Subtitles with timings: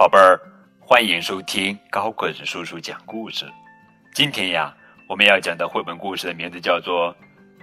[0.00, 0.40] 宝贝儿，
[0.80, 3.44] 欢迎收听高个子叔叔讲故事。
[4.14, 4.74] 今天呀，
[5.06, 7.14] 我们要讲的绘本故事的名字叫做《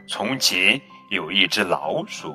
[0.08, 0.80] 从前
[1.10, 2.34] 有一只老鼠》，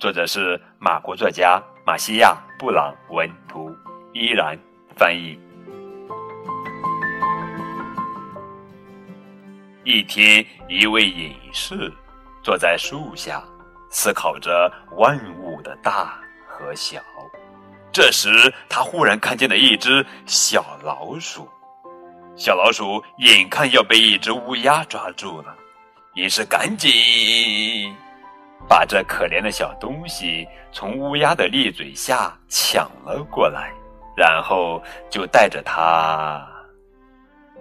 [0.00, 3.72] 作者是马国作家马西亚·布朗文图，
[4.14, 4.58] 依然
[4.96, 5.38] 翻译。
[9.84, 11.88] 一天，一位隐士
[12.42, 13.40] 坐在树下，
[13.90, 16.18] 思考着万物的大
[16.48, 17.00] 和小。
[17.94, 21.48] 这时，他忽然看见了一只小老鼠。
[22.34, 25.54] 小老鼠眼看要被一只乌鸦抓住了，
[26.14, 26.92] 于是赶紧
[28.68, 33.72] 把这可怜的小东西从乌鸦的利嘴下抢了过来，
[34.16, 36.44] 然后就带着它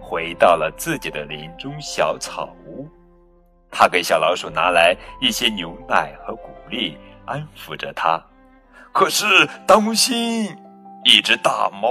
[0.01, 2.89] 回到了自己的林中小草屋。
[3.69, 8.19] 他给小老鼠拿来一些牛奶和谷粒，安抚着它。
[8.93, 9.25] 可是，
[9.65, 10.55] 当心！
[11.03, 11.89] 一只大猫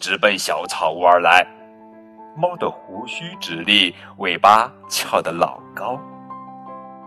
[0.00, 1.46] 直奔小草屋而来。
[2.36, 5.98] 猫的胡须直立，尾巴翘得老高。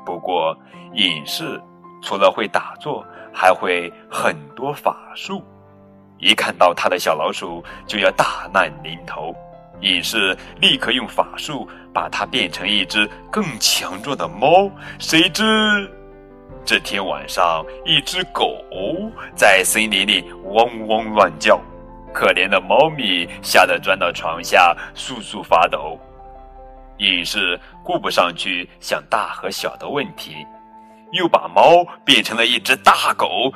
[0.05, 0.57] 不过，
[0.93, 1.61] 隐士
[2.01, 5.43] 除了会打坐，还会很多法术。
[6.19, 9.35] 一看到他的小老鼠，就要大难临头。
[9.81, 14.71] 隐士立刻用法术把它变成一只更强壮的猫。
[14.99, 15.91] 谁知？
[16.65, 18.63] 这天晚上，一只狗
[19.35, 21.59] 在森林里汪汪乱叫，
[22.13, 25.99] 可怜的猫咪吓得钻到床下簌簌发抖。
[26.99, 30.35] 隐士顾不上去想大和小的问题，
[31.11, 33.53] 又把猫变成了一只大狗。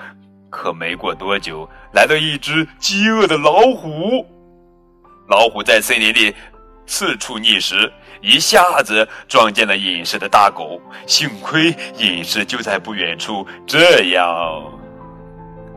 [0.49, 4.25] 可没过多久，来了一只饥饿的老虎。
[5.29, 6.33] 老虎在森林里。
[6.89, 10.81] 四处觅食，一下子撞见了隐士的大狗。
[11.05, 14.63] 幸亏隐士就在不远处，这样，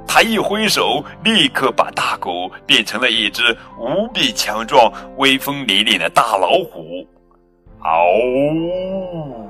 [0.06, 7.06] 他一挥手，立刻把大狗变成了一只无比强壮、威风凛凛的大老虎。
[7.80, 9.48] 嗷！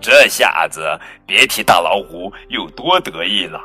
[0.00, 3.60] 这下子别提大老虎有多得意了，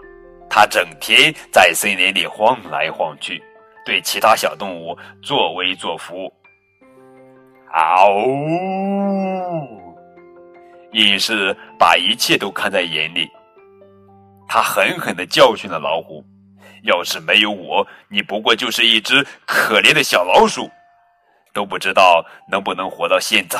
[0.49, 3.41] 它整天在森林里晃来晃去，
[3.85, 6.31] 对其他小动物作威作福。
[7.75, 8.07] 嗷！
[10.93, 13.29] 隐士把一切都看在眼里，
[14.47, 16.23] 他狠狠的教训了老虎
[16.87, 20.71] ：“要是没有我，你不过就是一只可怜的小老鼠，
[21.53, 23.59] 都不知道能不能活到现在。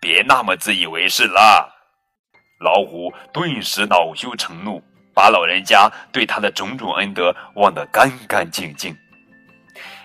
[0.00, 1.72] 别那么自以为是了。”
[2.58, 4.82] 老虎顿时恼羞成怒，
[5.14, 8.96] 把老人家对他的种种恩德忘得干干净净。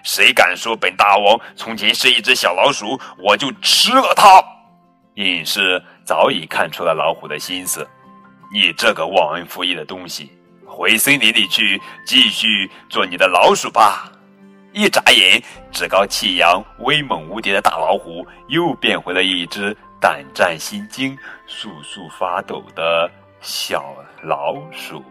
[0.03, 4.43] 谁敢说本大王从前是一只小老鼠，我就吃了它！
[5.15, 7.87] 隐士早已看出了老虎的心思，
[8.53, 10.31] 你这个忘恩负义的东西，
[10.65, 14.11] 回森林里去继续做你的老鼠吧！
[14.71, 21.17] 一眨眼，趾高气扬、威猛无敌的大老虎又变回了一只胆战心惊、
[21.47, 23.09] 簌簌发抖的
[23.41, 23.93] 小
[24.23, 25.03] 老鼠。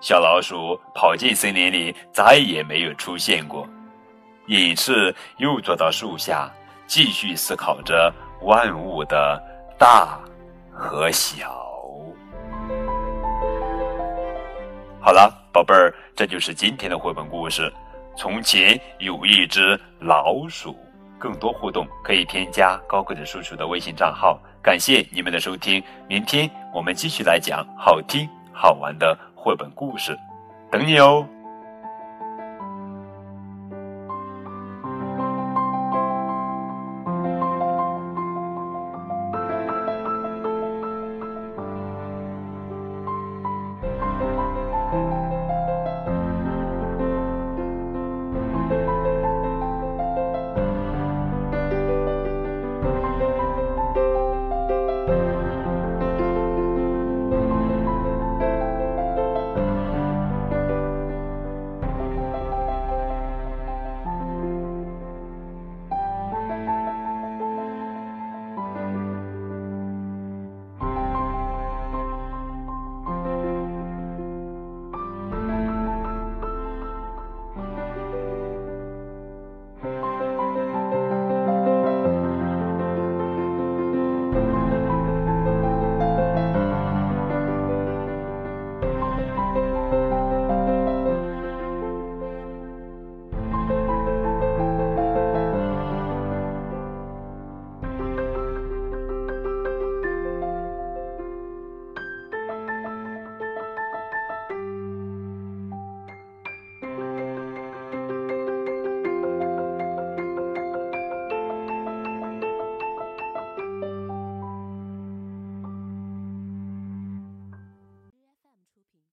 [0.00, 3.68] 小老鼠跑进森林里，再也没有出现过。
[4.46, 6.50] 隐士又坐到树下，
[6.86, 8.12] 继续思考着
[8.42, 9.42] 万物的
[9.78, 10.18] 大
[10.72, 11.66] 和小。
[15.00, 17.72] 好了，宝贝儿，这就是今天的绘本故事。
[18.16, 20.76] 从前有一只老鼠。
[21.18, 24.38] 更多互动可以添加高个子叔叔的微信账号。
[24.62, 30.14] 感谢你们的收听，明天我们继续来讲好听好玩的绘本故事，
[30.70, 31.26] 等你哦。